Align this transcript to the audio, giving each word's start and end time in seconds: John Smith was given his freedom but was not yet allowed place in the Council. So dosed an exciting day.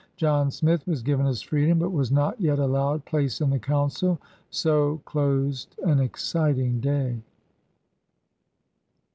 John 0.17 0.49
Smith 0.49 0.87
was 0.87 1.03
given 1.03 1.27
his 1.27 1.43
freedom 1.43 1.77
but 1.77 1.91
was 1.91 2.11
not 2.11 2.41
yet 2.41 2.57
allowed 2.57 3.05
place 3.05 3.39
in 3.39 3.51
the 3.51 3.59
Council. 3.59 4.19
So 4.49 4.99
dosed 5.13 5.75
an 5.83 5.99
exciting 5.99 6.79
day. 6.79 7.21